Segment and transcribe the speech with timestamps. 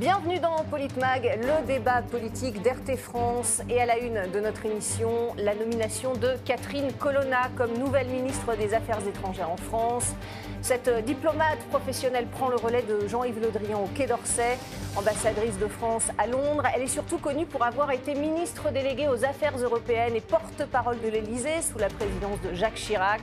[0.00, 3.60] Bienvenue dans Politmag, le débat politique d'RT France.
[3.68, 8.56] Et à la une de notre émission, la nomination de Catherine Colonna comme nouvelle ministre
[8.56, 10.14] des Affaires étrangères en France.
[10.62, 14.56] Cette diplomate professionnelle prend le relais de Jean-Yves Le Drian au Quai d'Orsay,
[14.96, 16.62] ambassadrice de France à Londres.
[16.74, 21.08] Elle est surtout connue pour avoir été ministre déléguée aux Affaires européennes et porte-parole de
[21.10, 23.20] l'Élysée sous la présidence de Jacques Chirac.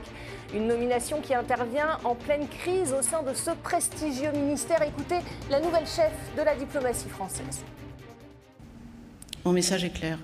[0.54, 4.82] Une nomination qui intervient en pleine crise au sein de ce prestigieux ministère.
[4.82, 5.20] Écoutez
[5.50, 7.64] la nouvelle chef de la diplomatie française.
[9.44, 10.18] Mon message est clair.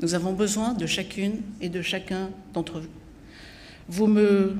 [0.00, 2.88] Nous avons besoin de chacune et de chacun d'entre vous.
[3.88, 4.56] Vous me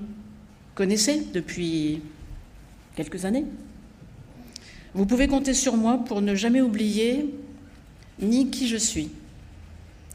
[0.77, 2.01] connaissez depuis
[2.95, 3.47] quelques années.
[4.95, 7.35] Vous pouvez compter sur moi pour ne jamais oublier
[8.21, 9.11] ni qui je suis,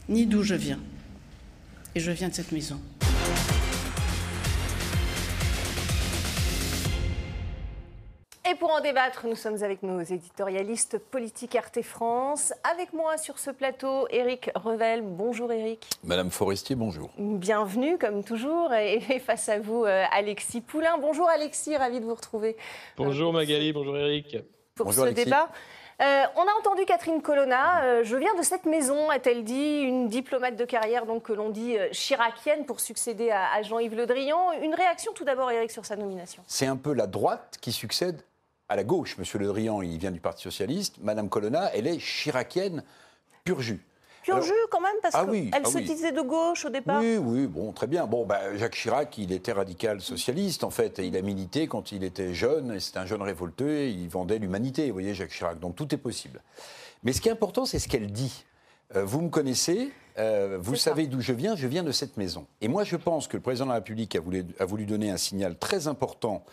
[0.08, 0.78] ni d'où je viens.
[1.94, 2.80] Et je viens de cette maison.
[8.70, 12.52] Pour en débattre, nous sommes avec nos éditorialistes politiques RT France.
[12.72, 15.02] Avec moi sur ce plateau, Éric Revel.
[15.02, 15.90] Bonjour Éric.
[16.04, 17.10] Madame Forestier, bonjour.
[17.18, 18.72] Bienvenue comme toujours.
[18.74, 20.98] Et face à vous, euh, Alexis Poulain.
[20.98, 22.56] Bonjour Alexis, ravi de vous retrouver.
[22.96, 24.36] Bonjour Magali, bonjour Éric.
[24.76, 25.24] Pour Bonjour, ce Alexis.
[25.24, 25.48] débat.
[26.00, 30.08] Euh, on a entendu Catherine Colonna, euh, je viens de cette maison, a-t-elle dit, une
[30.08, 34.06] diplomate de carrière donc que l'on dit euh, chiracienne pour succéder à, à Jean-Yves Le
[34.06, 34.52] Drian.
[34.62, 36.44] Une réaction tout d'abord, Éric, sur sa nomination.
[36.46, 38.22] C'est un peu la droite qui succède
[38.70, 39.18] à la gauche.
[39.18, 40.94] Monsieur Le Drian, il vient du Parti Socialiste.
[41.02, 42.82] Madame Colonna, elle est chiracienne
[43.44, 43.84] pur jus.
[44.22, 45.84] Pur jus quand même, parce Ah qu'elle oui, ah se oui.
[45.84, 47.00] disait de gauche au départ.
[47.00, 48.06] Oui, oui, bon, très bien.
[48.06, 50.98] Bon, bah, Jacques Chirac, il était radical socialiste, en fait.
[51.00, 52.72] Et il a milité quand il était jeune.
[52.74, 53.70] Et c'était un jeune révolteux.
[53.70, 55.58] et il vendait l'humanité, vous voyez, Jacques Chirac.
[55.58, 56.40] Donc tout est possible.
[57.02, 58.44] Mais ce qui est important, c'est ce qu'elle dit.
[58.94, 62.46] Euh, vous me connaissez, euh, vous savez d'où je viens, je viens de cette maison.
[62.60, 65.10] Et moi, je pense que le président de la République a voulu, a voulu donner
[65.10, 66.44] un signal très important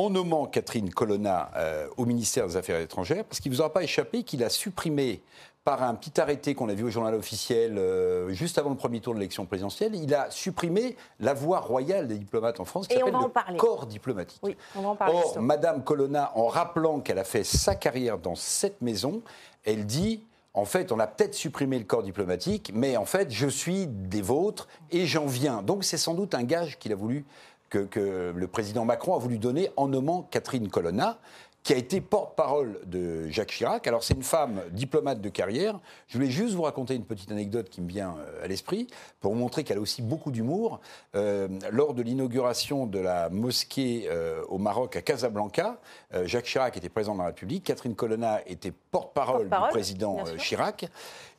[0.00, 3.72] en nommant Catherine Colonna euh, au ministère des Affaires étrangères, parce qu'il ne vous aura
[3.72, 5.20] pas échappé qu'il a supprimé
[5.62, 9.00] par un petit arrêté qu'on a vu au journal officiel euh, juste avant le premier
[9.00, 12.96] tour de l'élection présidentielle, il a supprimé la voie royale des diplomates en France, qui
[12.96, 14.40] s'appelle le corps diplomatique.
[14.42, 15.14] Oui, on va en parler.
[15.14, 15.42] Or.
[15.42, 19.20] Madame Colonna, en rappelant qu'elle a fait sa carrière dans cette maison,
[19.64, 20.22] elle dit
[20.52, 24.22] en fait, on a peut-être supprimé le corps diplomatique, mais en fait, je suis des
[24.22, 25.62] vôtres et j'en viens.
[25.62, 27.24] Donc, c'est sans doute un gage qu'il a voulu
[27.70, 31.18] que, que le président Macron a voulu donner en nommant Catherine Colonna
[31.62, 33.86] qui a été porte-parole de Jacques Chirac.
[33.86, 35.78] Alors c'est une femme diplomate de carrière.
[36.08, 38.86] Je voulais juste vous raconter une petite anecdote qui me vient euh, à l'esprit
[39.20, 40.80] pour vous montrer qu'elle a aussi beaucoup d'humour.
[41.14, 45.78] Euh, lors de l'inauguration de la mosquée euh, au Maroc à Casablanca,
[46.14, 50.24] euh, Jacques Chirac était président de la République, Catherine Colonna était porte-parole du président.
[50.38, 50.88] Chirac.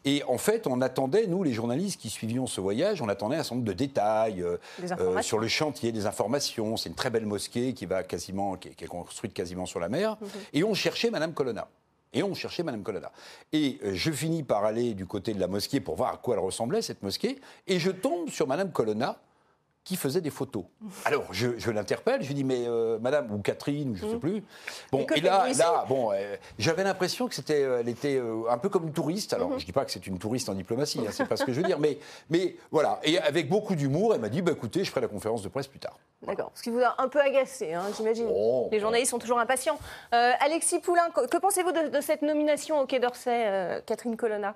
[0.05, 3.43] Et en fait, on attendait, nous, les journalistes qui suivions ce voyage, on attendait un
[3.43, 4.57] certain nombre de détails euh,
[4.99, 6.77] euh, sur le chantier, des informations.
[6.77, 9.79] C'est une très belle mosquée qui, va quasiment, qui, est, qui est construite quasiment sur
[9.79, 10.17] la mer.
[10.19, 10.27] Mhm.
[10.53, 11.67] Et on cherchait Madame Colonna.
[12.13, 13.11] Et on cherchait Madame Colonna.
[13.53, 16.35] Et euh, je finis par aller du côté de la mosquée pour voir à quoi
[16.35, 17.39] elle ressemblait, cette mosquée.
[17.67, 19.17] Et je tombe sur Madame Colonna
[19.83, 20.63] qui faisait des photos.
[21.05, 24.11] Alors, je, je l'interpelle, je lui dis, mais euh, Madame, ou Catherine, ou je ne
[24.11, 24.43] sais plus.
[24.91, 28.59] Bon, Et là, là bon, euh, j'avais l'impression que c'était, euh, elle était euh, un
[28.59, 29.33] peu comme une touriste.
[29.33, 29.59] Alors, Mhm.
[29.59, 31.61] je dis pas que c'est une touriste en diplomatie, hein, c'est pas ce que je
[31.61, 31.97] veux dire, mais,
[32.29, 32.99] mais voilà.
[33.03, 35.67] Et avec beaucoup d'humour, elle m'a dit, bah, écoutez, je ferai la conférence de presse
[35.67, 35.97] plus tard.
[36.27, 36.51] D'accord.
[36.53, 38.27] Ce qui vous a un peu agacé, hein, j'imagine.
[38.31, 39.79] Oh, Les journalistes sont toujours impatients.
[40.11, 44.55] Alexis Poulain, que, pensez-vous de, de cette nomination au Quai d'Orsay, Catherine Colonna?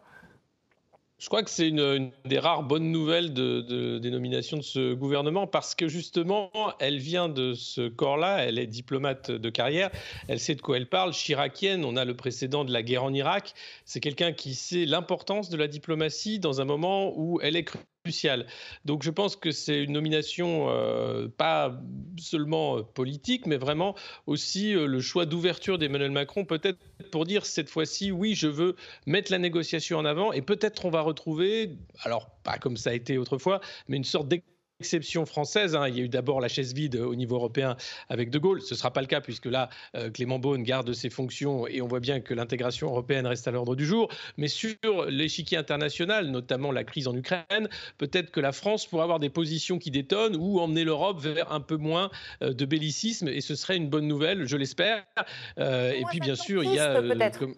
[1.18, 5.48] Je crois que c'est une, des rares bonnes nouvelles de- des nominations de ce gouvernement
[5.48, 9.92] parce que justement, elle vient de ce corps-là, elle est diplomate de carrière,
[10.28, 13.14] elle sait de quoi elle parle, chiracienne, on a le précédent de la guerre en
[13.14, 13.54] Irak,
[13.86, 17.64] c'est quelqu'un qui sait l'importance de la diplomatie dans un moment où elle est
[18.06, 18.46] cruciale.
[18.86, 21.82] Donc je pense que c'est une nomination euh, pas
[22.20, 23.96] seulement euh, politique, mais vraiment
[24.28, 26.78] aussi euh, le choix d'ouverture d'Emmanuel Macron, peut-être
[27.12, 28.76] pour dire cette fois-ci, oui, je veux
[29.08, 32.94] mettre la négociation en avant et peut-être on va retrouver, alors pas comme ça a
[32.94, 34.28] été autrefois, mais une sorte
[34.86, 35.76] d'exception française.
[35.76, 35.88] hein.
[35.88, 37.78] Il y a eu d'abord la chaise vide au niveau européen
[38.10, 38.62] avec De Gaulle.
[38.62, 41.82] Ce ne sera pas le cas puisque là, euh, Clément Beaune garde ses fonctions et
[41.82, 44.10] on voit bien que l'intégration européenne reste à l'ordre du jour.
[44.38, 49.20] Mais sur l'échiquier international, notamment la crise en Ukraine, peut-être que la France pourrait avoir
[49.20, 52.10] des positions qui détonnent ou emmener l'Europe vers un peu moins
[52.42, 55.06] euh, de bellicisme et ce serait une bonne nouvelle, je l'espère.
[55.58, 56.98] Euh, et puis bien sûr, il y a...
[56.98, 57.54] euh,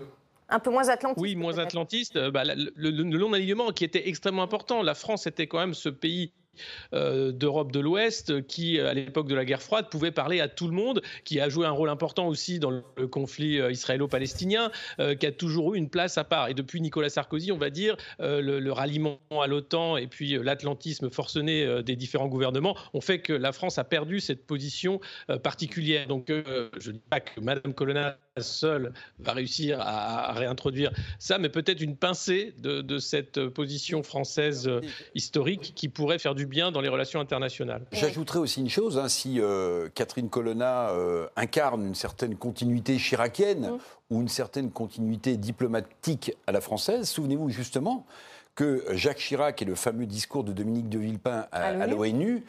[0.49, 2.15] Un peu moins atlantiste oui, moins atlantiste.
[2.15, 4.83] euh, bah, le, le- le long alignement qui était extrêmement important.
[4.83, 6.31] La France était quand même ce pays
[6.93, 10.67] euh, d'Europe de l'Ouest qui, à l'époque de la guerre froide, pouvait parler à tout
[10.67, 15.15] le monde, qui a joué un rôle important aussi dans le conflit euh, israélo-palestinien, euh,
[15.15, 16.49] qui a toujours eu une place à part.
[16.49, 21.09] Et depuis Nicolas Sarkozy, on va dire, le, le ralliement à l'OTAN et puis l'atlantisme
[21.09, 24.99] forcené des différents gouvernements ont fait que la France a perdu cette position
[25.43, 26.07] particulière.
[26.07, 31.49] Donc, je ne dis pas que Madame Colonna seul va réussir à, réintroduire ça, mais
[31.49, 34.81] peut-être une pincée de, cette position française euh,
[35.13, 37.85] historique qui pourrait faire du bien dans les relations internationales.
[37.91, 43.71] J'ajouterais aussi une chose, hein, si euh, Catherine Colonna euh, incarne une certaine continuité chiracienne
[43.71, 43.77] mmh.
[44.09, 48.05] ou une certaine continuité diplomatique à la française, souvenez-vous justement
[48.55, 52.43] que Jacques Chirac et le fameux discours de Dominique de Villepin à, l'ONU,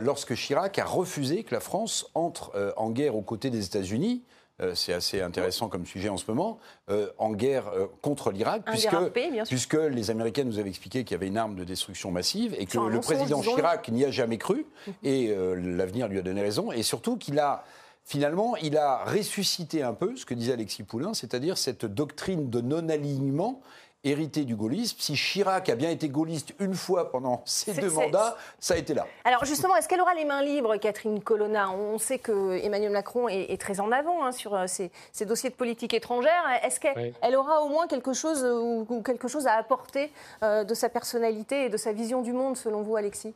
[0.00, 4.39] lorsque Chirac a refusé que la France entre en guerre aux côtés des États-Unis, euh,
[4.74, 6.58] c'est assez intéressant comme sujet en ce moment,
[6.90, 8.96] euh, en guerre euh, contre l'Irak, puisque,
[9.46, 12.66] puisque les Américains nous avaient expliqué qu'il y avait une arme de destruction massive et
[12.66, 14.66] que le président Chirac n'y a jamais cru,
[15.02, 17.64] et l'avenir lui a donné raison, et surtout qu'il a
[18.04, 22.60] finalement, il a ressuscité un peu ce que disait Alexis Poulain, c'est-à-dire cette doctrine de
[22.60, 23.60] non-alignement
[24.04, 24.96] hérité du gaullisme.
[24.98, 28.94] Si Chirac a bien été gaulliste une fois pendant ses deux mandats, ça a été
[28.94, 29.06] là.
[29.24, 31.70] Alors justement, est-ce qu'elle aura les mains libres, Catherine Colonna?
[31.70, 35.54] On sait que Emmanuel Macron est, très en avant hein, sur ces, euh, dossiers de
[35.54, 36.44] politique étrangère.
[36.62, 40.10] Est-ce qu'elle aura au moins quelque chose, ou, quelque chose à apporter
[40.42, 43.34] euh, de sa personnalité et de sa vision du monde, selon vous, Alexis?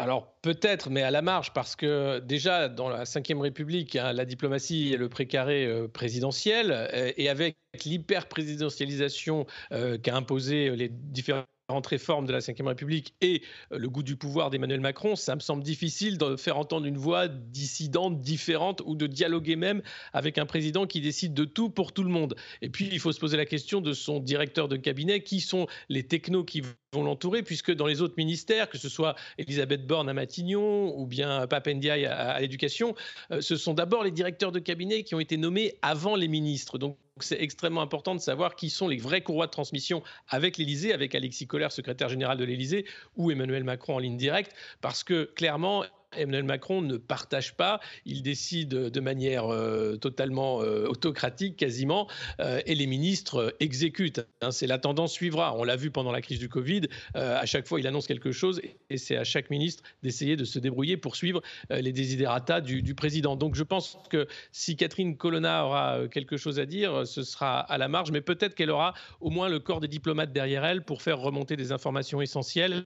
[0.00, 4.24] Alors peut-être, mais à la marge, parce que déjà dans la Ve République, hein, la
[4.24, 11.44] diplomatie est le précaré euh, présidentiel, euh, et avec l'hyper-présidentialisation euh, qu'a imposé les différents
[11.78, 15.40] réformes de la Ve République et euh, le goût du pouvoir d'Emmanuel Macron, ça me
[15.40, 19.82] semble difficile de faire entendre une voix dissidente, différente ou de dialoguer même
[20.12, 22.34] avec un président qui décide de tout pour tout le monde.
[22.62, 25.66] Et puis, il faut se poser la question de son directeur de cabinet, qui sont
[25.88, 26.62] les technos qui
[26.92, 31.06] vont l'entourer, puisque dans les autres ministères, que ce soit Elisabeth Borne à Matignon ou
[31.06, 32.94] bien Papendiaï à, à l'éducation,
[33.30, 36.78] euh, ce sont d'abord les directeurs de cabinet qui ont été nommés avant les ministres.
[36.78, 40.92] Donc, c'est extrêmement important de savoir qui sont les vrais courroies de transmission avec l'Élysée,
[40.92, 42.84] avec Alexis Collère, secrétaire général de l'Élysée,
[43.16, 45.84] ou Emmanuel Macron en ligne directe, parce que clairement,
[46.16, 52.08] Emmanuel Macron ne partage pas, il décide de manière euh, totalement euh, autocratique quasiment,
[52.40, 54.26] euh, et les ministres exécutent.
[54.40, 54.50] Hein.
[54.50, 55.54] c'est la tendance suivra.
[55.56, 56.82] On l'a vu pendant la crise du Covid,
[57.14, 58.60] à chaque fois il annonce quelque chose,
[58.90, 62.94] et c'est à chaque ministre d'essayer de se débrouiller pour suivre les desiderata du, du,
[62.94, 63.36] président.
[63.36, 67.78] Donc je pense que si Catherine Colonna aura quelque chose à dire, ce sera à
[67.78, 71.02] la marge, mais peut-être qu'elle aura au moins le corps des diplomates derrière elle pour
[71.02, 72.84] faire remonter des informations essentielles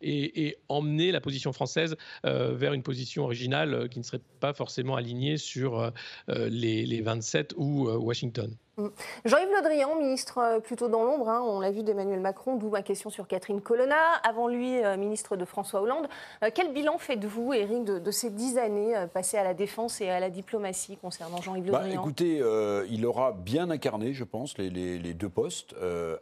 [0.00, 4.52] et, emmener la position française euh, vers une position originale euh, qui ne serait pas
[4.52, 8.54] forcément alignée sur euh, les, les 27 ou Washington.
[8.78, 8.88] Mm.
[9.24, 12.68] Jean-Yves Le Drian, ministre euh, plutôt dans l'ombre, hein, on l'a vu d'Emmanuel Macron, d'où
[12.68, 14.14] ma question sur Catherine Colonna.
[14.22, 16.06] Avant lui, euh, ministre de François Hollande.
[16.42, 20.20] Euh, quel bilan faites-vous, Éric, de, ces dix années passées à la défense et à
[20.20, 22.02] la diplomatie concernant Jean-Yves Le bah, Drian?
[22.02, 22.42] Écoutez,
[22.90, 25.74] il aura bien incarné, je pense, les, deux postes,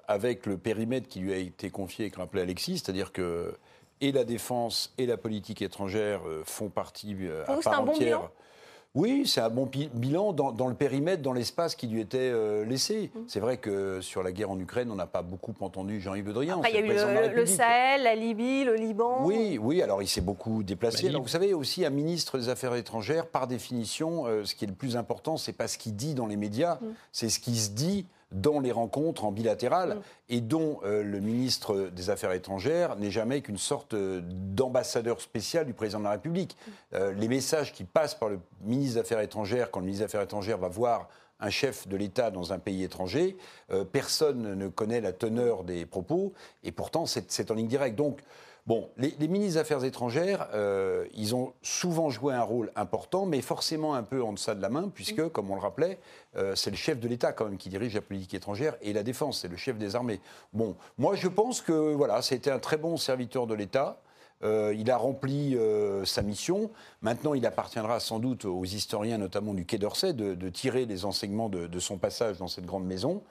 [0.09, 3.55] avec le périmètre qui lui a été confié, comme rappelait Alexis, c'est-à-dire que
[4.01, 7.17] et la défense et la politique étrangère font partie
[7.47, 8.31] à part entière.
[8.95, 13.11] Oui, c'est un bon bilan dans, le périmètre, dans l'espace qui lui était euh, laissé.
[13.13, 13.19] Mmh.
[13.27, 16.33] C'est vrai que sur la guerre en Ukraine, on n'a pas beaucoup entendu Jean-Yves Le
[16.33, 16.63] Drian.
[16.63, 19.27] il y a eu le, Sahel, la Libye, le Liban.
[19.27, 19.83] Oui, oui.
[19.83, 21.11] Alors il s'est beaucoup déplacé.
[21.11, 24.75] vous savez aussi, un ministre des Affaires étrangères, par définition, euh, ce qui est le
[24.75, 26.87] plus important, c'est pas ce qu'il dit dans les médias, mmh.
[27.11, 30.01] c'est ce qui se dit dans les rencontres en bilatéral mm.
[30.29, 35.65] et dont euh, le ministre des Affaires étrangères n'est jamais qu'une sorte euh, d'ambassadeur spécial
[35.65, 36.57] du président de la République.
[36.57, 36.71] Mm.
[36.95, 40.11] Euh, les messages qui passent par le ministre des Affaires étrangères, quand le ministre des
[40.11, 41.09] Affaires étrangères va voir
[41.41, 43.37] un chef de l'État dans un pays étranger,
[43.93, 47.97] personne ne connaît la teneur des propos et pourtant c'est en ligne directe.
[47.97, 48.21] Donc,
[48.67, 53.43] Bon, les, ministres des Affaires étrangères, euh, ils ont souvent joué un rôle important, mais
[53.43, 55.29] forcément un peu en deçà de la main, puisque, mm.
[55.29, 55.99] comme on le rappelait,
[56.37, 59.03] euh, c'est le chef de l'État quand même qui dirige la politique étrangère et la
[59.03, 60.19] défense, c'est le chef des armées.
[60.55, 64.01] Bon, moi je pense que voilà, c'était un très bon serviteur de l'État.
[64.43, 65.59] Euh, il a rempli
[66.05, 66.71] sa mission.
[67.03, 71.51] Maintenant, il appartiendra sans doute aux historiens, notamment du Quai d'Orsay, de, tirer les enseignements
[71.51, 73.23] de, son passage dans cette grande maison.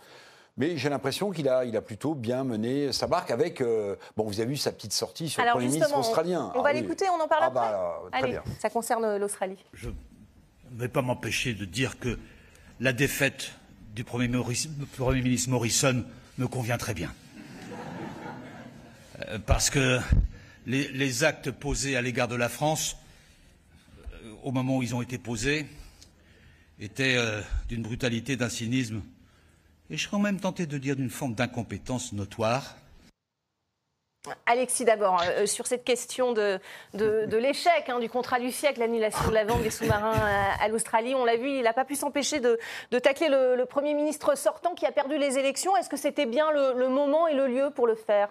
[0.56, 3.60] Mais j'ai l'impression qu'il a, il a plutôt bien mené sa barque avec.
[3.60, 6.52] Euh, bon, vous avez vu sa petite sortie sur le Premier ministre australien.
[6.54, 7.72] On, va ah l'écouter, on en parle ah après.
[7.72, 8.44] Bah, Allez, bien.
[8.60, 9.58] ça concerne l'Australie.
[9.74, 12.20] Je ne vais pas m'empêcher de dire que
[12.80, 13.54] la défaite
[13.96, 16.06] du Premier, ministre Morrison
[16.38, 17.12] me convient très bien.
[19.28, 20.00] Euh, parce que
[20.68, 22.98] les, actes posés à l'égard de la France,
[24.24, 25.66] euh, au moment où ils ont été posés,
[26.80, 27.18] étaient
[27.70, 29.02] d'une brutalité, d'un cynisme
[29.90, 32.76] et je serais même tenté de dire d'une forme d'incompétence notoire.
[34.46, 36.58] Alexis, d'abord, euh, sur cette question de,
[36.94, 40.16] de, l'échec hein, du contrat du siècle, l'annulation de la vente des sous-marins
[40.62, 42.58] à, l'Australie, on l'a vu, il n'a pas pu s'empêcher de,
[42.92, 45.76] de, tacler le, Premier ministre sortant qui a perdu les élections.
[45.76, 48.30] Est-ce que c'était bien le moment et le lieu pour le faire?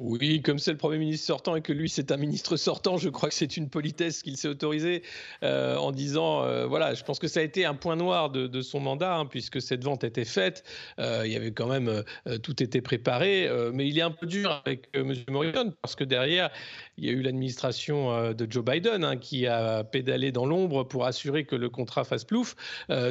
[0.00, 3.10] Oui, comme c'est le Premier ministre sortant et que lui c'est un ministre sortant, je
[3.10, 5.02] crois que c'est une politesse qu'il s'est autorisé
[5.42, 8.62] euh, en disant, euh, voilà, je pense que ça a été un point noir de,
[8.62, 10.64] son mandat, hein, puisque cette vente était faite,
[10.98, 12.02] euh, il y avait quand même,
[12.42, 15.12] tout était préparé, mais il est un peu dur avec M.
[15.28, 16.48] Morrison, parce que derrière,
[16.96, 21.04] il y a eu l'administration de Joe Biden hein, qui a pédalé dans l'ombre pour
[21.04, 22.56] assurer que le contrat fasse plouf.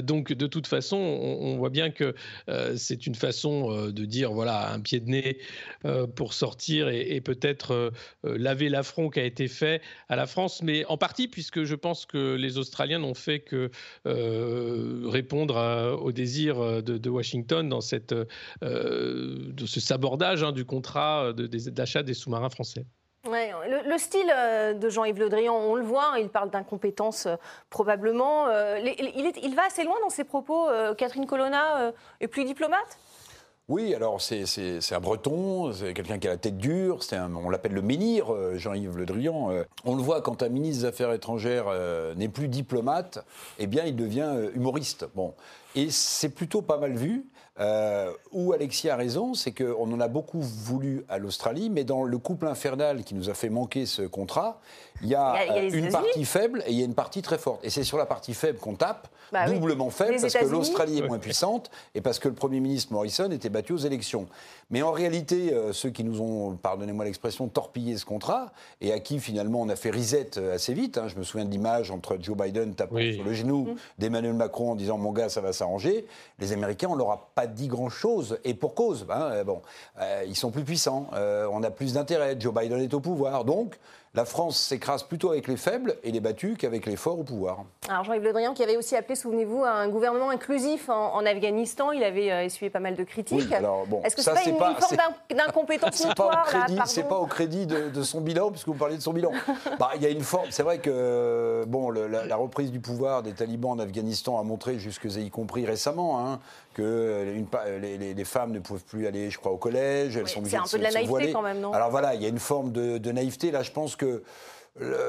[0.01, 2.15] donc de toute façon, on, voit bien que
[2.75, 5.37] c'est une façon de dire, voilà, un pied de nez
[6.15, 7.91] pour sortir et, peut-être euh,
[8.25, 11.75] euh, laver l'affront qui a été fait à la France, mais en partie puisque je
[11.75, 13.69] pense que les Australiens n'ont fait que
[14.05, 18.13] euh, répondre au désir de, Washington dans cette,
[18.61, 22.85] ce sabordage hein, du contrat d'achat des sous-marins français.
[23.25, 24.31] le, style
[24.79, 27.27] de Jean-Yves Le Drian, on le voit, hein, il parle d'incompétence
[27.69, 28.47] probablement.
[28.77, 30.67] il, va assez loin dans ses propos.
[30.97, 32.97] Catherine Colonna est plus diplomate?
[33.69, 34.45] Oui, alors c'est
[34.91, 38.97] un breton, c'est quelqu'un qui a la tête dure, on l'appelle le menhir, euh, Jean-Yves
[38.97, 39.51] Le Drian.
[39.51, 39.63] Euh.
[39.85, 43.23] On le voit quand un ministre des Affaires étrangères euh, n'est plus diplomate,
[43.59, 45.07] eh bien il devient humoriste.
[45.13, 45.35] Bon.
[45.75, 47.27] Et c'est plutôt pas mal vu.
[48.31, 52.17] Où Alexis a raison, c'est qu'on en a beaucoup voulu à l'Australie, mais dans le
[52.17, 54.61] couple infernal qui nous a fait manquer ce contrat,
[55.01, 57.63] il y a, une partie faible et il y a une partie très forte.
[57.63, 61.07] Et c'est sur la partie faible qu'on tape, bah doublement faible, parce que l'Australie est
[61.07, 64.27] moins puissante et parce que le Premier ministre Morrison était battu aux élections.
[64.71, 68.51] Mais en réalité, euh, ceux qui nous ont, pardonnez-moi l'expression, torpillé ce contrat,
[68.81, 71.45] et à qui finalement on a fait reset euh, assez vite, hein, je me souviens
[71.45, 73.75] de l'image entre Joe Biden tapant sur le genou mmh.
[73.97, 76.05] d'Emmanuel Macron en disant mon gars, ça va s'arranger,
[76.37, 79.07] les Américains, on leur a pas dit grand-chose, et pour cause.
[79.09, 79.61] Hein, euh, bon,
[80.27, 83.77] ils sont plus puissants, on a plus d'intérêt, Joe Biden est au pouvoir, donc
[84.15, 87.65] la France s'écrase plutôt avec les faibles et les battus qu'avec les forts au pouvoir.
[87.87, 91.91] Alors Jean-Yves Le Drian qui avait aussi appelé, souvenez-vous, à un gouvernement inclusif en, Afghanistan,
[91.91, 93.51] il avait euh, essuyé pas mal de critiques.
[94.03, 94.97] Est-ce que c'est pas une, forme
[95.29, 96.47] d'incompétence notoire
[96.85, 99.31] C'est pas au crédit de, son bilan, puisque vous parlez de son bilan.
[99.79, 100.47] bah, il y a une forme.
[100.49, 105.05] C'est vrai que bon, la, reprise du pouvoir des talibans en Afghanistan a montré, jusque
[105.05, 106.39] y compris récemment, hein,
[106.73, 107.45] que une,
[107.81, 110.17] les, les, femmes ne peuvent plus aller, je crois, au collège.
[110.17, 111.73] Elles sont C'est un peu de la naïveté quand même, non?
[111.73, 113.51] Alors voilà, il y a une forme de, de naïveté.
[113.51, 114.23] Là, je pense que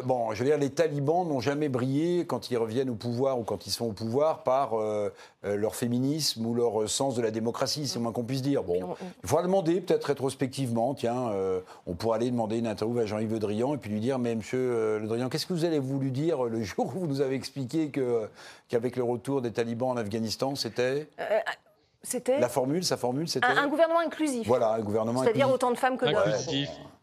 [0.05, 3.45] bon, je veux dire, les talibans n'ont jamais brillé quand ils reviennent au pouvoir ou
[3.45, 5.13] quand ils sont au pouvoir par euh,
[5.45, 8.63] euh, leur féminisme ou leur sens de la démocratie, c'est moins qu'on puisse dire.
[8.63, 13.07] Bon, il faudra demander, peut-être rétrospectivement, tiens, euh, on pourrait aller demander une interview à
[13.07, 15.79] Jean-Yves Le Drian et puis lui dire, mais monsieur Le Drian, qu'est-ce que vous avez
[15.79, 17.91] voulu dire le jour où vous nous avez expliqué
[18.69, 21.09] qu'avec le retour des talibans en Afghanistan, c'était
[22.03, 24.47] c'était La formule, sa formule, c'était un, gouvernement inclusif.
[24.47, 25.37] Voilà, un gouvernement inclusif.
[25.37, 26.33] C'est-à-dire autant de femmes que d'hommes.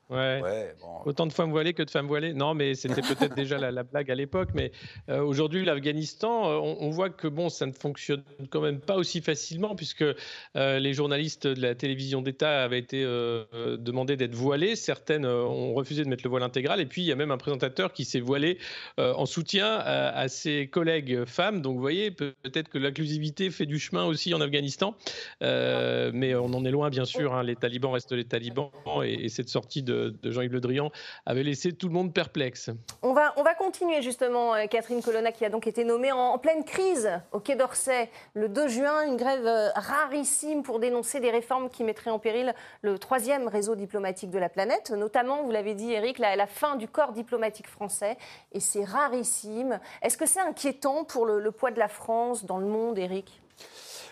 [0.09, 0.73] Ouais.
[1.05, 2.33] Autant de femmes voilées que de femmes voilées.
[2.33, 4.49] Non, mais c'était peut-être déjà la, blague à l'époque.
[4.53, 4.71] Mais
[5.09, 9.21] euh, aujourd'hui, l'Afghanistan, euh, on, voit que bon, ça ne fonctionne quand même pas aussi
[9.21, 14.75] facilement, puisque euh, les journalistes de la télévision d'État avaient été demandés d'être voilés.
[14.75, 16.79] Certaines ont refusé de mettre le voile intégral.
[16.79, 18.57] Et puis, il y a même un présentateur qui s'est voilé
[18.97, 21.61] en soutien à, ses collègues femmes.
[21.61, 24.95] Donc, vous voyez, peut-être que l'inclusivité fait du chemin aussi en Afghanistan.
[25.41, 27.33] mais on en est loin, bien sûr.
[27.33, 27.43] Hein.
[27.43, 28.71] Les talibans restent les talibans.
[29.03, 30.91] Et, et cette sortie de Jean-Yves Le Drian
[31.25, 32.69] avait laissé tout le monde perplexe.
[33.01, 36.63] On va, on continuer justement, euh, Catherine Colonna, qui a donc été nommée en, pleine
[36.63, 41.69] crise au Quai d'Orsay le 2 juin, une grève euh, rarissime pour dénoncer des réformes
[41.69, 45.91] qui mettraient en péril le troisième réseau diplomatique de la planète, notamment, vous l'avez dit
[45.91, 48.17] Eric, la, la, fin du corps diplomatique français,
[48.53, 49.79] et c'est rarissime.
[50.01, 53.41] Est-ce que c'est inquiétant pour le, le poids de la France dans le monde, Eric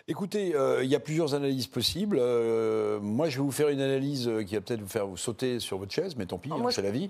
[0.08, 2.20] Écoutez, euh, il y a plusieurs analyses possibles.
[2.22, 5.18] Euh, moi, je vais vous faire une analyse euh, qui va peut-être vous faire vous
[5.18, 7.10] sauter sur votre chaise, mais tant pis, ah, hein, c'est la vie.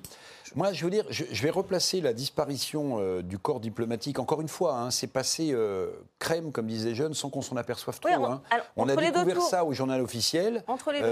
[0.55, 4.17] Moi, je veux dire, je, vais replacer la disparition du corps diplomatique.
[4.17, 5.53] Encore une fois, hein, c'est passé
[6.19, 8.09] crème, comme disaient les jeunes, sans qu'on s'en aperçoive trop.
[8.09, 8.41] on, hein.
[8.77, 10.63] on a découvert ça au journal officiel.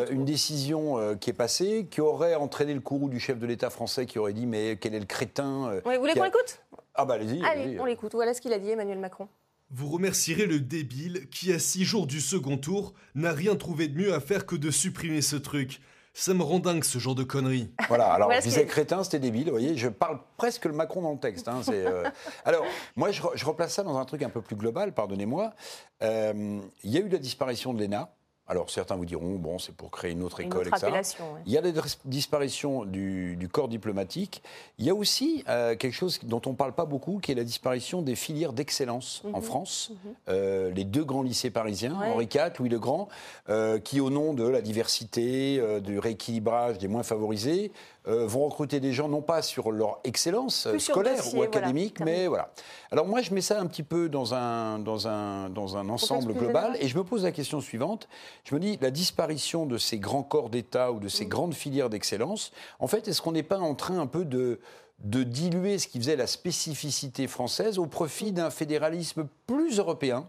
[0.10, 4.06] une décision qui est passée, qui aurait entraîné le courroux du chef de l'État français,
[4.06, 6.62] qui aurait dit mais quel est le crétin Vous voulez qu'on l'écoute?
[6.96, 7.44] Ah bah allez-y.
[7.44, 8.14] Allez, on l'écoute.
[8.14, 9.28] Voilà ce qu'il a dit Emmanuel Macron.
[9.76, 13.98] Vous remercierez le débile qui, à six jours du second tour, n'a rien trouvé de
[13.98, 15.82] mieux à faire que de supprimer ce truc.
[16.14, 17.74] Ça me rend dingue ce genre de conneries.
[17.88, 21.14] Voilà, alors je disais crétin, c'était débile, vous voyez, je parle presque le Macron dans
[21.14, 21.48] le texte.
[21.48, 22.04] Hein, euh,
[22.46, 22.64] Alors,
[22.96, 25.56] moi je, replace ça dans un truc un peu plus global, pardonnez-moi.
[26.04, 28.14] Euh, il y a eu la disparition de l'ENA,
[28.48, 31.02] alors certains vous diront, bon, c'est pour créer une autre école, etc.
[31.46, 31.72] Il y a la
[32.04, 34.44] disparition du, corps diplomatique.
[34.80, 37.36] Il y a aussi euh, quelque chose dont on ne parle pas beaucoup, qui est
[37.36, 39.44] la disparition des filières d'excellence en mhm.
[39.44, 39.92] France.
[39.92, 40.14] Mhm.
[40.30, 43.08] Euh, les deux grands lycées parisiens, Henri IV, Louis le Grand,
[43.50, 47.72] euh, qui au nom de la diversité, du rééquilibrage des moins favorisés,
[48.08, 52.52] euh, vont recruter des gens non pas sur leur excellence scolaire ou académique, mais voilà.
[52.92, 56.34] Alors moi, je mets ça un petit peu dans un, dans un, dans un ensemble
[56.34, 58.08] global et je me pose la question suivante.
[58.44, 61.30] Je me dis, la disparition de ces grands corps d'État ou de ces mm.
[61.30, 64.60] grandes filières d'excellence, en fait, est-ce qu'on n'est pas en train un peu de
[65.04, 70.28] de diluer ce qui faisait la spécificité française au profit d'un fédéralisme plus européen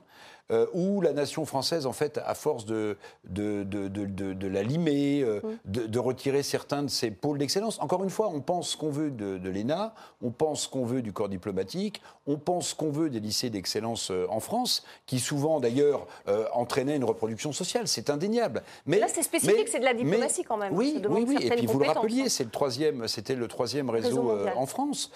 [0.51, 5.23] euh, où la nation française, en fait, à force de, de, de, de la limer,
[5.23, 7.81] euh, de, retirer certains de ses pôles d'excellence.
[7.81, 11.01] Encore une fois, on pense ce qu'on veut de, l'ENA, on pense ce qu'on veut
[11.01, 15.19] du corps diplomatique, on pense ce qu'on veut des lycées d'excellence euh, en France, qui
[15.19, 16.07] souvent, d'ailleurs,
[16.53, 17.89] entraînaient une reproduction sociale.
[17.89, 18.63] C'est indéniable.
[18.85, 20.75] Mais là, c'est spécifique, c'est de la diplomatie quand même.
[20.75, 21.39] Oui, oui, oui.
[21.41, 25.11] Et puis vous le rappeliez, c'est le troisième, c'était le troisième réseau, en France.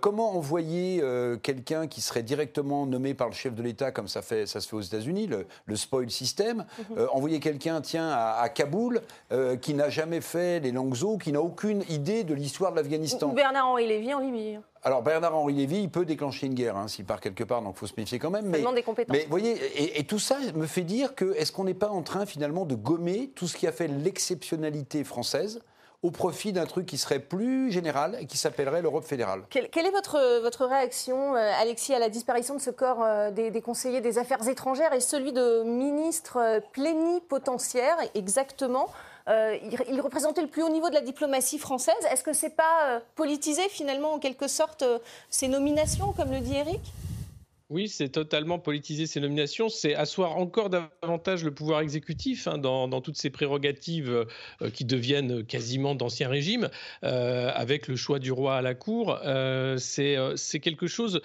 [0.00, 1.00] comment envoyer
[1.44, 4.66] quelqu'un qui serait directement nommé par le chef de l'État, comme ça, fait, ça se
[4.66, 6.64] fait aux États-Unis, le, spoil system.
[6.96, 9.00] Euh, envoyer quelqu'un, tiens, à, Kaboul,
[9.32, 12.76] euh, qui n'a jamais fait les langues eaux, qui n'a aucune idée de l'histoire de
[12.76, 13.30] l'Afghanistan.
[13.30, 14.58] Ou Bernard-Henri Lévy en Libye.
[14.84, 17.78] Alors Bernard-Henri Lévy, il peut déclencher une guerre hein, s'il part quelque part, donc il
[17.78, 18.46] faut se méfier quand même.
[18.46, 19.16] mais, demande des compétences.
[19.16, 22.02] Mais voyez, et, et, tout ça me fait dire que est-ce qu'on n'est pas en
[22.02, 25.60] train finalement de gommer tout ce qui a fait l'exceptionnalité française
[26.02, 29.42] au profit d'un truc qui serait plus général et qui s'appellerait l'Europe fédérale.
[29.50, 33.60] Quelle, est votre, votre réaction, euh, Alexis, à la disparition de ce corps euh, des,
[33.60, 38.88] conseillers des affaires étrangères et celui de ministre euh, plénipotentiaire, exactement
[39.28, 41.94] il, représentait le plus haut niveau de la diplomatie française.
[42.10, 44.82] Est-ce que c'est pas politisé finalement en quelque sorte
[45.30, 46.80] ces nominations, comme le dit Eric
[47.72, 49.70] oui, c'est totalement politiser ces nominations.
[49.70, 54.26] C'est asseoir encore davantage le pouvoir exécutif hein, dans, toutes ces prérogatives
[54.60, 56.68] euh, qui deviennent quasiment d'ancien régime,
[57.02, 59.18] euh, avec le choix du roi à la cour.
[59.24, 61.22] Euh, c'est quelque chose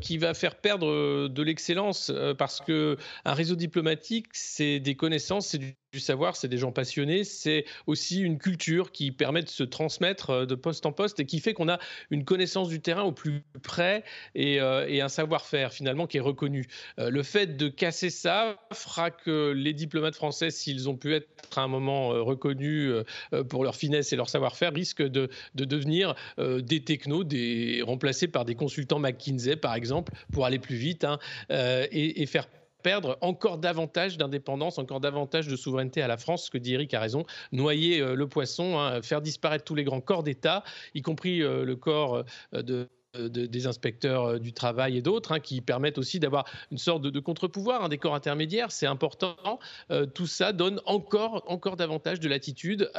[0.00, 5.58] qui va faire perdre de l'excellence parce que un réseau diplomatique, c'est des connaissances, c'est
[5.58, 10.30] du savoir, c'est des gens passionnés, c'est aussi une culture qui permet de se transmettre
[10.30, 11.78] euh, de poste en poste et qui fait qu'on a
[12.10, 16.66] une connaissance du terrain au plus près et, euh, un savoir-faire finalement qui est reconnu.
[16.98, 21.28] Euh, le fait de casser ça fera que les diplomates français, s'ils ont pu être
[21.56, 22.92] à un moment reconnus
[23.48, 28.54] pour leur finesse et leur savoir-faire, risquent de, devenir des technos, des, remplacés par des
[28.54, 31.18] consultants McKinsey par exemple, pour aller plus vite hein,
[31.50, 32.48] et, et faire
[32.86, 36.94] perdre encore davantage d'indépendance, encore davantage de souveraineté à la France, ce que dit Eric
[36.94, 40.62] a raison, noyer euh, le poisson, hein, faire disparaître tous les grands corps d'État,
[40.94, 42.22] y compris euh, le corps
[42.54, 47.00] euh, de des inspecteurs du travail et d'autres, hein, qui permettent aussi d'avoir une sorte
[47.00, 49.58] de, contre-pouvoir, un décor intermédiaire, c'est important.
[50.12, 52.90] tout ça donne encore, encore davantage de latitude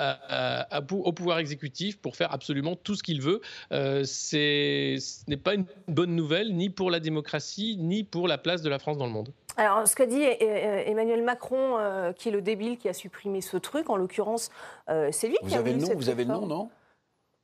[0.91, 3.41] au pouvoir exécutif pour faire absolument tout ce qu'il veut.
[3.69, 8.69] ce n'est pas une bonne nouvelle ni pour la démocratie, ni pour la place de
[8.69, 9.31] la France dans le monde.
[9.57, 13.41] Alors, ce qu'a dit euh, Emmanuel Macron, euh, qui est le débile qui a supprimé
[13.41, 14.51] ce truc, en l'occurrence,
[14.87, 16.69] euh, c'est lui qui a avez le nom, Vous avez le nom, non?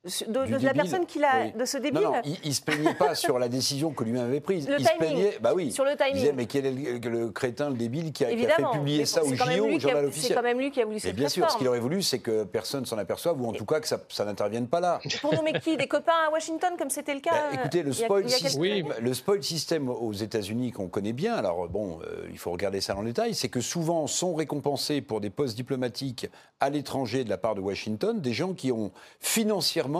[0.04, 2.02] De, la personne qui l'a, de ce débile.
[2.02, 4.68] Non, non il, ne se plaignait pas sur la décision que lui-même avait prise.
[4.68, 4.92] Le il timing.
[4.92, 5.72] se plaignait, bah oui.
[5.72, 6.12] Sur le timing.
[6.14, 9.06] Il disait mais quel est le, crétin, le débile qui a, qui a fait publier
[9.06, 11.28] ça au JO, au journal officiel C'est quand même lui qui a voulu Et bien
[11.28, 13.88] sûr, ce qu'il aurait voulu, c'est que personne s'en aperçoive ou en tout cas que
[13.88, 15.00] ça, ça n'intervienne pas là.
[15.22, 17.30] Pour nommer qui Des copains à Washington, comme c'était le cas.
[17.30, 21.34] Bah, écoutez, le spoil, system, le spoil system aux États-Unis qu'on connaît bien.
[21.34, 23.34] Alors bon, euh, il faut regarder ça en détail.
[23.34, 26.28] C'est que souvent sont récompensés pour des postes diplomatiques
[26.60, 29.93] à l'étranger de la part de Washington des gens qui ont financièrement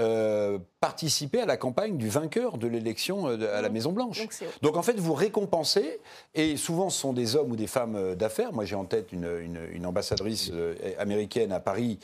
[0.00, 3.72] euh, participer à la campagne du vainqueur de l'élection euh, à la mmh.
[3.72, 4.28] Maison-Blanche.
[4.62, 6.00] Donc, en fait, vous récompensez,
[6.34, 8.52] et souvent ce sont des hommes ou des femmes euh, d'affaires.
[8.52, 9.28] Moi j'ai en tête une,
[9.72, 10.52] une, ambassadrice
[10.98, 11.98] américaine à Paris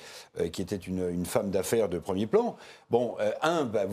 [0.52, 2.56] qui était une, une femme d'affaires de premier plan.
[2.88, 3.84] Bon, un, bah,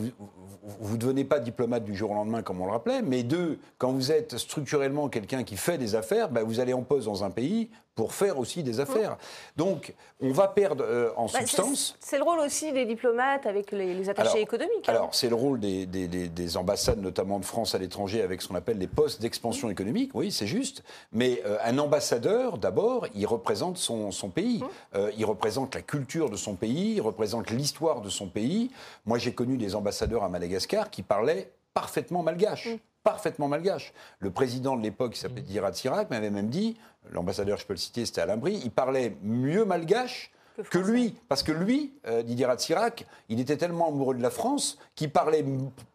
[0.62, 3.60] vous ne devenez pas diplomate du jour au lendemain comme on le rappelait, mais deux,
[3.78, 7.24] quand vous êtes structurellement quelqu'un qui fait des affaires, bah, vous allez en poste dans
[7.24, 9.18] un pays pour faire aussi des affaires.
[9.56, 11.96] Donc, on va perdre en bah, substance.
[12.00, 14.88] C'est le rôle aussi des diplomates avec les, attachés économiques.
[14.88, 14.94] Hein.
[14.94, 18.56] Alors, c'est le rôle des, des, ambassades, notamment de France à l'étranger, avec ce qu'on
[18.56, 20.12] appelle les postes d'expansion économique.
[20.16, 20.84] Oui, c'est juste.
[21.12, 24.60] Mais euh, un ambassadeur, d'abord, il représente son, son pays.
[24.60, 24.68] Mmh.
[24.96, 28.72] Euh, il représente la culture de son pays, il représente l'histoire de son pays.
[29.06, 32.68] Moi, j'ai connu des ambassadeurs à Madagascar qui parlaient parfaitement malgache.
[32.68, 32.78] Mmh.
[33.04, 33.94] parfaitement malgache.
[34.20, 35.46] Le président de l'époque, qui s'appelait mmh.
[35.46, 36.78] Dirat Sirac, m'avait même dit,
[37.12, 40.32] l'ambassadeur, je peux le citer, c'était Alain Brie, il parlait mieux malgache
[40.70, 41.16] que, lui.
[41.28, 45.46] Parce que lui, euh, Didier Ratsirac, il était tellement amoureux de la France qu'il parlait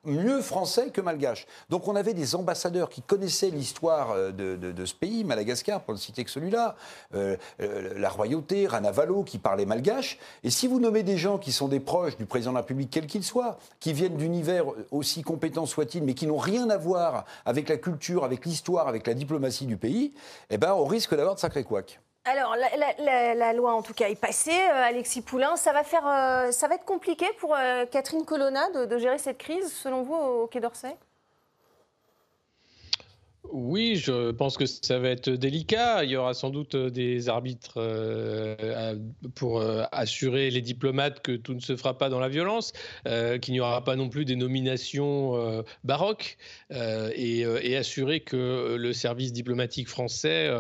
[0.05, 1.47] mieux français que malgache.
[1.69, 5.99] Donc on avait des ambassadeurs qui connaissaient l'histoire euh, de, ce pays, Madagascar, pour ne
[5.99, 6.77] citer que celui-là,
[7.15, 10.19] euh, la royauté, Ranavalo, qui parlait malgache.
[10.45, 12.91] Et si vous nommez des gens qui sont des proches du président de la République,
[12.91, 17.25] quel qu'il soit, qui viennent d'univers aussi compétents soient-ils, mais qui n'ont rien à voir
[17.45, 20.13] avec la culture, avec l'histoire, avec la diplomatie du pays,
[20.51, 22.01] eh ben on risque d'avoir de sacrés couacs.
[22.31, 24.51] Alors, la, loi, en tout cas, est passée.
[24.51, 28.69] Euh, Alexis Poulain, ça va, faire, euh, ça va être compliqué pour euh, Catherine Colonna
[28.87, 30.95] de, gérer cette crise, selon vous, au Quai d'Orsay?
[33.51, 36.05] Oui, je pense que ça va être délicat.
[36.05, 37.81] Il y aura sans doute des arbitres
[39.35, 42.75] pour assurer les diplomates que tout ne se fera pas dans la violence,
[43.41, 46.37] qu'il n'y aura pas non plus des nominations baroques
[46.71, 50.51] et, assurer que le service diplomatique français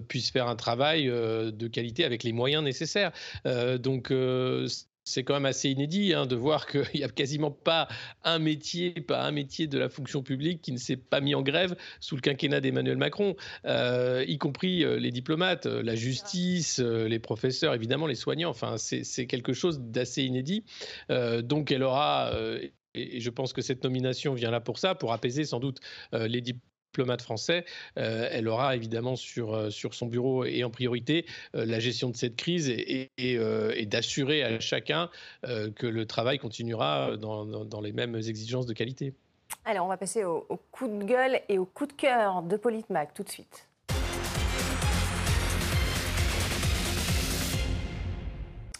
[0.00, 3.12] puisse faire un travail euh, de qualité avec les moyens nécessaires.
[3.46, 4.66] Euh, donc euh,
[5.04, 7.88] c'est quand même assez inédit hein, de voir qu'il n'y a quasiment pas
[8.24, 11.42] un métier, pas un métier de la fonction publique qui ne s'est pas mis en
[11.42, 18.06] grève sous le quinquennat d'Emmanuel Macron, y compris les diplomates, la justice, les professeurs, évidemment
[18.06, 18.48] les soignants.
[18.48, 20.64] Enfin, c'est quelque chose d'assez inédit.
[21.42, 22.32] donc, elle aura
[22.94, 25.80] et je pense que cette nomination vient là pour ça, pour apaiser sans doute
[26.12, 27.64] les diplomates diplomate français,
[27.98, 31.26] euh, elle aura évidemment sur, euh, sur son bureau et en priorité
[31.56, 33.10] euh, la gestion de cette crise et,
[33.86, 35.10] d'assurer à chacun
[35.42, 39.12] que le travail continuera dans, dans, les mêmes exigences de qualité.
[39.64, 42.56] Alors, on va passer au, au, coup de gueule et au coup de cœur de
[42.56, 43.68] Politmac tout de suite.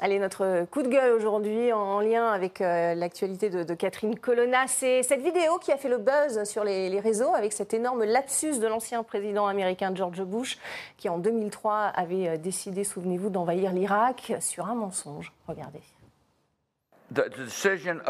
[0.04, 5.02] Allez, notre coup de gueule aujourd'hui en lien avec euh, l'actualité de, Catherine Colonna, c'est
[5.02, 8.66] cette vidéo qui a fait le buzz sur les, réseaux avec cet énorme lapsus de
[8.66, 10.58] l'ancien président américain George Bush
[10.98, 15.32] qui en 2003 avait euh, décidé, souvenez-vous, d'envahir l'Irak sur un mensonge.
[15.48, 15.80] Regardez.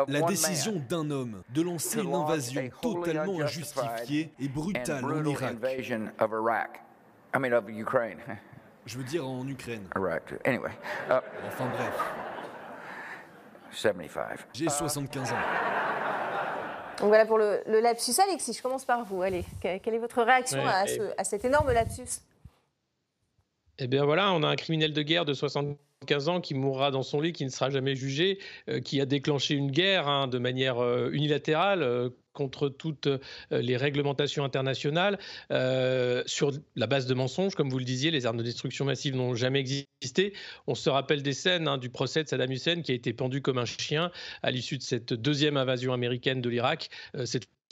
[0.09, 5.55] La décision d'un homme de lancer une invasion totalement injustifiée et brutale en Irak.
[8.87, 9.87] Je veux dire en Ukraine.
[10.45, 10.71] Anyway.
[11.09, 11.95] Uh, enfin bref.
[13.73, 14.39] 75.
[14.53, 15.37] J'ai 75 ans.
[16.99, 18.13] Donc voilà pour le, lapsus.
[18.21, 19.23] Alexis, je commence par vous.
[19.23, 20.85] Allez, quelle est votre réaction à,
[21.19, 22.21] à, cet énorme lapsus?
[23.79, 27.03] Eh bien voilà, on a un criminel de guerre de 75 ans qui mourra dans
[27.03, 30.39] son lit, qui ne sera jamais jugé, euh, qui a déclenché une guerre hein, de
[30.39, 33.19] manière euh, unilatérale euh, contre toutes euh,
[33.51, 35.19] les réglementations internationales
[35.51, 37.55] euh, sur la base de mensonges.
[37.55, 40.35] Comme vous le disiez, les armes de destruction massive n'ont jamais existé.
[40.67, 43.41] On se rappelle des scènes hein, du procès de Saddam Hussein qui a été pendu
[43.41, 44.11] comme un chien
[44.43, 46.91] à l'issue de cette deuxième invasion américaine de l'Irak.
[47.17, 47.25] Euh,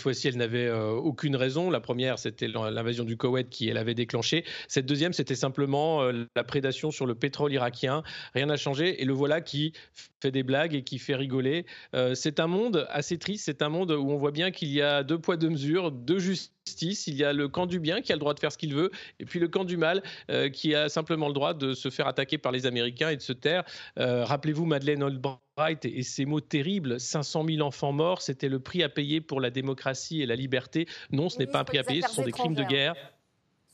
[0.02, 1.70] fois-ci, elle n'avait aucune raison.
[1.70, 4.44] La première, c'était l'invasion du Koweït qui elle avait déclenché.
[4.68, 6.02] Cette deuxième, c'était simplement
[6.36, 8.02] la prédation sur le pétrole irakien.
[8.34, 9.00] Rien n'a changé.
[9.02, 9.72] Et le voilà qui
[10.20, 11.66] fait des blagues et qui fait rigoler.
[12.14, 13.44] c'est un monde assez triste.
[13.46, 16.18] C'est un monde où on voit bien qu'il y a deux poids, deux mesures, deux
[16.18, 16.52] justices.
[16.80, 18.74] Il y a le camp du bien qui a le droit de faire ce qu'il
[18.74, 21.90] veut, et puis le camp du mal euh, qui a simplement le droit de se
[21.90, 23.64] faire attaquer par les Américains et de se taire.
[23.98, 28.82] Euh, rappelez-vous Madeleine Albright et, ses mots terribles 500 000 enfants morts, c'était le prix
[28.82, 30.86] à payer pour la démocratie et la liberté.
[31.10, 32.94] Non, ce n'est pas un prix à payer, ce sont des crimes de guerre.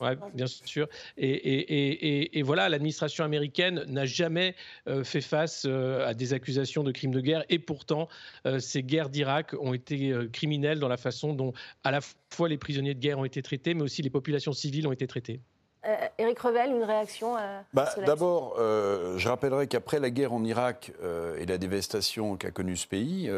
[0.01, 0.87] Oui, bien sûr.
[1.17, 4.55] Et, voilà, l'administration américaine n'a jamais
[4.87, 7.43] euh, fait face euh, à des accusations de crimes de guerre.
[7.49, 8.07] Et pourtant,
[8.45, 12.57] euh, ces guerres d'Irak ont été criminelles dans la façon dont à la fois les
[12.57, 15.41] prisonniers de guerre ont été traités, mais aussi les populations civiles ont été traitées.
[15.85, 20.43] Euh, Éric Revel, une réaction à bah, D'abord, euh, je rappellerai qu'après la guerre en
[20.43, 23.31] Irak euh, et la dévastation qu'a connue ce pays,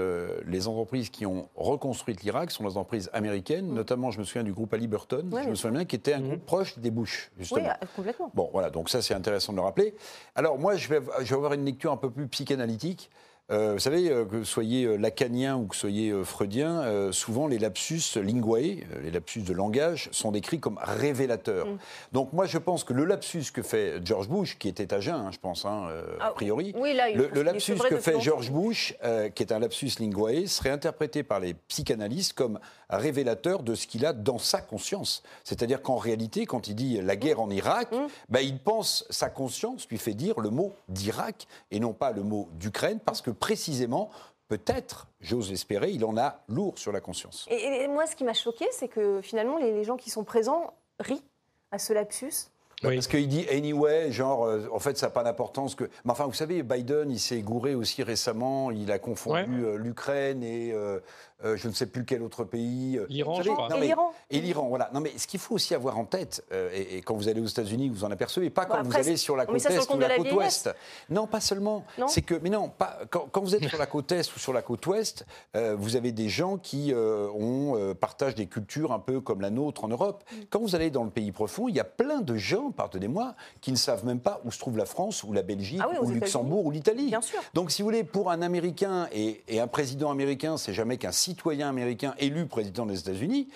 [0.45, 3.73] les entreprises qui ont reconstruit l'Irak sont des entreprises américaines, mm.
[3.73, 6.27] notamment, je me souviens du groupe Halliburton, je me souviens bien, qui était un mm.
[6.27, 7.61] groupe proche des Bush, justement.
[7.61, 8.31] Oui, complètement.
[8.33, 9.93] Bon, voilà, donc ça c'est intéressant de le rappeler.
[10.35, 13.11] Alors moi, je vais, je vais avoir une lecture un peu plus psychanalytique.
[13.51, 18.01] Euh, vous savez, euh, que soyez euh, lacanien ou que soyez freudien, souvent les lapsus
[18.15, 21.67] linguae, les lapsus de langage, sont décrits comme révélateurs.
[21.67, 21.77] Mm.
[22.13, 25.15] Donc moi, je pense que le lapsus que fait George Bush, qui était à jeun,
[25.15, 25.87] hein, je pense, hein,
[26.19, 28.95] a ah, priori, le, lapsus que fait George Bush,
[29.35, 34.05] qui est un lapsus linguae, serait interprété par les psychanalystes comme révélateur de ce qu'il
[34.05, 35.23] a dans sa conscience.
[35.43, 38.07] C'est-à-dire qu'en réalité, quand il dit la guerre en Irak, mm.
[38.29, 42.23] bah, il pense, sa conscience lui fait dire le mot d'Irak et non pas le
[42.23, 44.09] mot d'Ukraine, parce que précisément,
[44.47, 47.45] peut-être, j'ose espérer, il en a lourd sur la conscience.
[47.49, 51.23] Et, moi, ce qui m'a choqué, c'est que finalement, les, gens qui sont présents rient
[51.71, 52.49] à ce lapsus.
[52.81, 55.83] Parce qu'il dit anyway, genre, euh, en fait, ça n'a pas d'importance que.
[56.03, 58.71] Mais enfin, vous savez, Biden, il s'est gouré aussi récemment.
[58.71, 60.99] Il a confondu euh, l'Ukraine et euh,
[61.43, 62.97] euh, je ne sais plus quel autre pays.
[62.97, 63.75] Euh, L'Iran, je crois.
[63.75, 64.13] et l'Iran.
[64.29, 64.89] Et l'Iran, voilà.
[64.93, 67.47] Non, mais ce qu'il faut aussi avoir en tête, euh, et, quand vous allez aux
[67.47, 70.31] États-Unis, vous en apercevez, pas quand vous allez sur la côte est ou la, côte
[70.33, 70.69] ouest.
[71.09, 71.85] Non, pas seulement.
[72.07, 74.61] C'est que, mais non, pas, quand, vous êtes sur la côte est ou sur la
[74.61, 79.49] côte ouest, vous avez des gens qui ont, partagent des cultures un peu comme la
[79.49, 80.23] nôtre en Europe.
[80.31, 80.35] Mm.
[80.49, 83.71] Quand vous allez dans le pays profond, il y a plein de gens, pardonnez-moi, qui
[83.71, 86.65] ne savent même pas où se trouve la France ou la Belgique ah ou Luxembourg
[86.65, 87.13] ou l'Italie.
[87.53, 91.11] Donc, si vous voulez, pour un Américain et, et un président américain, c'est jamais qu'un
[91.31, 93.47] citoyen américain élu président des États-Unis,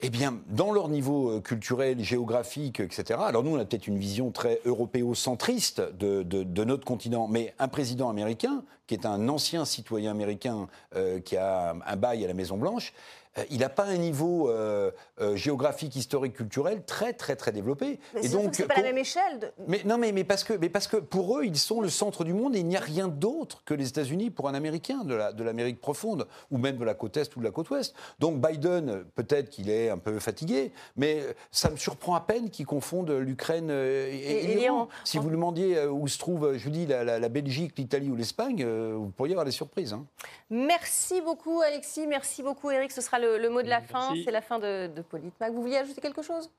[0.00, 3.20] eh bien, dans leur niveau euh, culturel, géographique, etc.
[3.22, 7.68] Alors nous, on a peut-être une vision très européocentriste de, de, notre continent, mais un
[7.68, 12.34] président américain, qui est un ancien citoyen américain euh, qui a un bail à la
[12.34, 17.36] Maison Blanche, euh, il n'a pas un niveau euh, euh, géographique, historique, culturel très, très,
[17.36, 17.98] très développé.
[18.14, 19.52] Mais et donc, c'est pas la même échelle.
[19.66, 22.24] Mais non, mais, mais, parce que, mais parce que pour eux, ils sont le centre
[22.24, 25.42] du monde et il n'y a rien d'autre que les États-Unis pour un Américain de
[25.42, 27.94] l'Amérique de profonde ou même de la côte est ou de la côte ouest.
[28.18, 32.66] Donc Biden, peut-être qu'il est un peu fatigué, mais ça me surprend à peine qu'il
[32.66, 34.88] confonde l'Ukraine et, l'Iran.
[35.04, 39.10] Si vous demandiez où se trouve, je vous dis, la, Belgique, l'Italie ou l'Espagne, vous
[39.10, 39.92] pourriez avoir des surprises.
[39.92, 40.06] Hein.
[40.50, 42.06] Merci beaucoup, Alexis.
[42.06, 42.90] Merci beaucoup, Eric.
[42.92, 45.52] Ce sera le le, mot de la fin, c'est la fin de, de Politmac.
[45.52, 46.50] Vous vouliez ajouter quelque chose?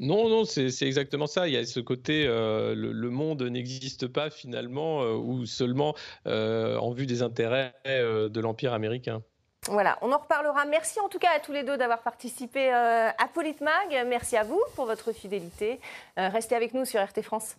[0.00, 1.48] Non, non, c'est exactement ça.
[1.48, 5.94] Il y a ce côté, euh, le, monde n'existe pas finalement, euh, ou seulement
[6.26, 9.22] euh, en vue des intérêts de l'Empire américain.
[9.68, 10.66] Voilà, on en reparlera.
[10.66, 14.04] Merci en tout cas à tous les deux d'avoir participé à Politmag.
[14.06, 15.80] Merci à vous pour votre fidélité.
[16.16, 17.56] restez avec nous sur RT France.